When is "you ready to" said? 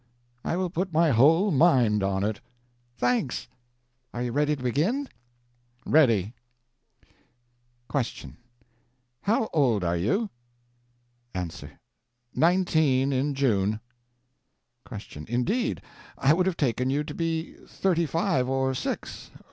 4.23-4.63